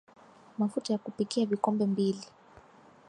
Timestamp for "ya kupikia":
0.93-1.45